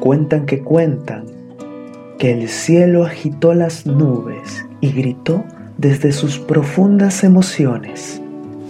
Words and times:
Cuentan 0.00 0.46
que 0.46 0.60
cuentan 0.60 1.26
que 2.18 2.32
el 2.32 2.48
cielo 2.48 3.04
agitó 3.04 3.52
las 3.52 3.84
nubes 3.84 4.64
y 4.80 4.92
gritó 4.92 5.44
desde 5.76 6.12
sus 6.12 6.38
profundas 6.38 7.22
emociones, 7.22 8.22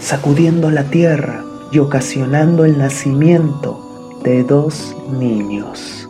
sacudiendo 0.00 0.70
la 0.70 0.84
tierra 0.84 1.44
y 1.72 1.80
ocasionando 1.80 2.64
el 2.64 2.78
nacimiento 2.78 4.20
de 4.22 4.44
dos 4.44 4.96
niños. 5.18 6.08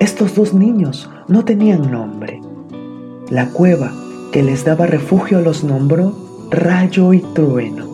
Estos 0.00 0.34
dos 0.34 0.52
niños 0.52 1.08
no 1.28 1.44
tenían 1.44 1.90
nombre. 1.90 2.40
La 3.30 3.50
cueva 3.50 3.92
que 4.32 4.42
les 4.42 4.64
daba 4.64 4.86
refugio 4.86 5.40
los 5.40 5.62
nombró 5.62 6.12
Rayo 6.50 7.12
y 7.12 7.20
Trueno. 7.20 7.86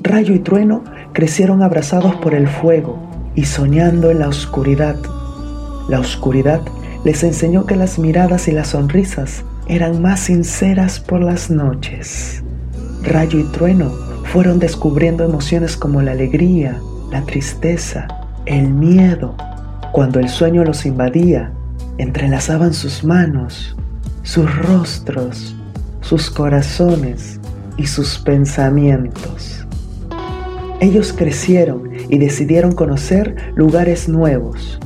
Rayo 0.00 0.34
y 0.34 0.40
Trueno 0.40 0.82
crecieron 1.12 1.62
abrazados 1.62 2.16
por 2.16 2.34
el 2.34 2.48
fuego 2.48 2.98
y 3.36 3.44
soñando 3.44 4.10
en 4.10 4.18
la 4.18 4.28
oscuridad. 4.28 4.96
La 5.88 6.00
oscuridad 6.00 6.60
les 7.04 7.22
enseñó 7.24 7.66
que 7.66 7.76
las 7.76 7.98
miradas 7.98 8.48
y 8.48 8.52
las 8.52 8.68
sonrisas 8.68 9.44
eran 9.66 10.00
más 10.00 10.20
sinceras 10.20 11.00
por 11.00 11.20
las 11.20 11.50
noches. 11.50 12.42
Rayo 13.02 13.38
y 13.38 13.44
Trueno 13.52 13.90
fueron 14.32 14.58
descubriendo 14.58 15.24
emociones 15.24 15.76
como 15.76 16.00
la 16.02 16.12
alegría, 16.12 16.80
la 17.10 17.22
tristeza, 17.22 18.06
el 18.46 18.70
miedo. 18.70 19.34
Cuando 19.92 20.20
el 20.20 20.28
sueño 20.28 20.64
los 20.64 20.86
invadía, 20.86 21.52
entrelazaban 21.98 22.72
sus 22.72 23.04
manos, 23.04 23.76
sus 24.22 24.56
rostros, 24.56 25.54
sus 26.00 26.30
corazones 26.30 27.40
y 27.76 27.86
sus 27.86 28.18
pensamientos. 28.18 29.66
Ellos 30.80 31.12
crecieron 31.12 31.90
y 32.08 32.18
decidieron 32.18 32.72
conocer 32.72 33.36
lugares 33.54 34.08
nuevos, 34.08 34.80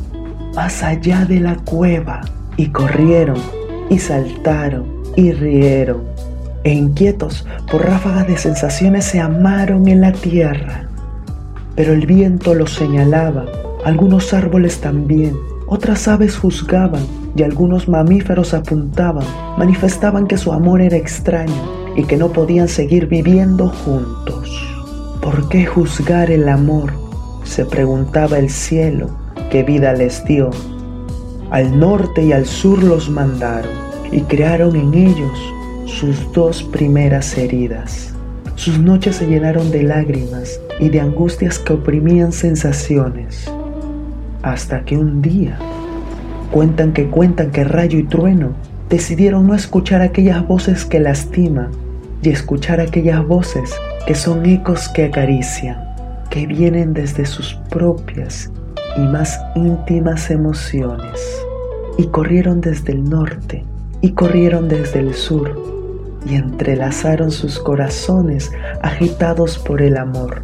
más 0.56 0.82
allá 0.82 1.26
de 1.26 1.38
la 1.38 1.56
cueva, 1.56 2.22
y 2.56 2.68
corrieron 2.68 3.36
y 3.90 3.98
saltaron 3.98 4.86
y 5.14 5.30
rieron, 5.30 6.02
e 6.64 6.72
inquietos 6.72 7.46
por 7.70 7.84
ráfagas 7.84 8.26
de 8.26 8.38
sensaciones 8.38 9.04
se 9.04 9.20
amaron 9.20 9.86
en 9.86 10.00
la 10.00 10.12
tierra. 10.12 10.88
Pero 11.74 11.92
el 11.92 12.06
viento 12.06 12.54
los 12.54 12.72
señalaba, 12.72 13.44
algunos 13.84 14.32
árboles 14.32 14.80
también, 14.80 15.36
otras 15.66 16.08
aves 16.08 16.38
juzgaban 16.38 17.02
y 17.36 17.42
algunos 17.42 17.86
mamíferos 17.86 18.54
apuntaban, 18.54 19.26
manifestaban 19.58 20.26
que 20.26 20.38
su 20.38 20.54
amor 20.54 20.80
era 20.80 20.96
extraño 20.96 21.92
y 21.96 22.04
que 22.04 22.16
no 22.16 22.32
podían 22.32 22.68
seguir 22.68 23.08
viviendo 23.08 23.68
juntos. 23.68 24.50
¿Por 25.20 25.50
qué 25.50 25.66
juzgar 25.66 26.30
el 26.30 26.48
amor? 26.48 26.92
se 27.44 27.64
preguntaba 27.64 28.38
el 28.38 28.50
cielo 28.50 29.25
que 29.50 29.62
vida 29.62 29.92
les 29.92 30.24
dio. 30.24 30.50
Al 31.50 31.78
norte 31.78 32.24
y 32.24 32.32
al 32.32 32.46
sur 32.46 32.82
los 32.82 33.08
mandaron 33.08 33.72
y 34.10 34.20
crearon 34.22 34.76
en 34.76 34.94
ellos 34.94 35.38
sus 35.86 36.32
dos 36.32 36.62
primeras 36.62 37.36
heridas. 37.38 38.12
Sus 38.56 38.78
noches 38.78 39.16
se 39.16 39.26
llenaron 39.26 39.70
de 39.70 39.82
lágrimas 39.82 40.60
y 40.80 40.88
de 40.88 41.00
angustias 41.00 41.58
que 41.58 41.74
oprimían 41.74 42.32
sensaciones. 42.32 43.50
Hasta 44.42 44.84
que 44.84 44.96
un 44.96 45.22
día, 45.22 45.58
cuentan 46.50 46.92
que 46.92 47.06
cuentan 47.06 47.50
que 47.50 47.64
rayo 47.64 47.98
y 47.98 48.04
trueno 48.04 48.54
decidieron 48.88 49.46
no 49.46 49.54
escuchar 49.54 50.02
aquellas 50.02 50.46
voces 50.46 50.84
que 50.84 51.00
lastiman 51.00 51.70
y 52.22 52.30
escuchar 52.30 52.80
aquellas 52.80 53.26
voces 53.26 53.74
que 54.06 54.14
son 54.14 54.46
ecos 54.46 54.88
que 54.88 55.04
acarician, 55.04 55.78
que 56.30 56.46
vienen 56.46 56.92
desde 56.92 57.26
sus 57.26 57.54
propias 57.70 58.50
y 58.96 59.00
más 59.00 59.40
íntimas 59.54 60.30
emociones. 60.30 61.20
Y 61.98 62.06
corrieron 62.06 62.60
desde 62.60 62.92
el 62.92 63.08
norte 63.08 63.64
y 64.00 64.12
corrieron 64.12 64.68
desde 64.68 65.00
el 65.00 65.14
sur 65.14 65.66
y 66.26 66.34
entrelazaron 66.34 67.30
sus 67.30 67.58
corazones 67.58 68.50
agitados 68.82 69.58
por 69.58 69.80
el 69.80 69.96
amor. 69.96 70.42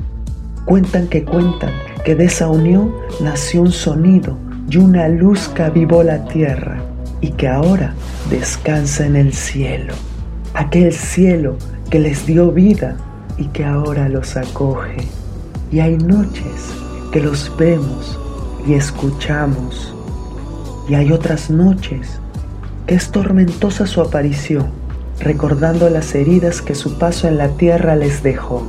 Cuentan 0.64 1.08
que 1.08 1.24
cuentan 1.24 1.72
que 2.04 2.14
de 2.14 2.24
esa 2.24 2.48
unión 2.48 2.94
nació 3.20 3.62
un 3.62 3.72
sonido 3.72 4.36
y 4.70 4.76
una 4.78 5.08
luz 5.08 5.48
que 5.48 5.62
avivó 5.62 6.02
la 6.02 6.24
tierra 6.26 6.80
y 7.20 7.30
que 7.30 7.48
ahora 7.48 7.94
descansa 8.30 9.06
en 9.06 9.16
el 9.16 9.32
cielo. 9.32 9.94
Aquel 10.54 10.92
cielo 10.92 11.56
que 11.90 11.98
les 11.98 12.26
dio 12.26 12.52
vida 12.52 12.96
y 13.36 13.46
que 13.46 13.64
ahora 13.64 14.08
los 14.08 14.36
acoge. 14.36 15.08
Y 15.70 15.80
hay 15.80 15.96
noches 15.96 16.72
que 17.12 17.20
los 17.20 17.54
vemos 17.56 18.18
y 18.66 18.74
escuchamos. 18.74 19.94
Y 20.88 20.94
hay 20.94 21.12
otras 21.12 21.50
noches 21.50 22.20
que 22.86 22.94
es 22.94 23.10
tormentosa 23.10 23.86
su 23.86 24.00
aparición, 24.00 24.66
recordando 25.20 25.88
las 25.88 26.14
heridas 26.14 26.62
que 26.62 26.74
su 26.74 26.98
paso 26.98 27.28
en 27.28 27.38
la 27.38 27.48
tierra 27.48 27.96
les 27.96 28.22
dejó. 28.22 28.62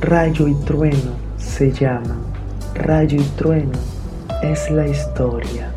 Rayo 0.00 0.48
y 0.48 0.54
trueno 0.64 1.12
se 1.38 1.72
llaman. 1.72 2.18
Rayo 2.74 3.18
y 3.20 3.24
trueno 3.36 3.78
es 4.42 4.70
la 4.70 4.86
historia. 4.86 5.70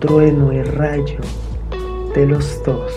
Trueno 0.00 0.52
y 0.52 0.62
rayo 0.62 1.20
de 2.14 2.26
los 2.26 2.62
dos. 2.64 2.92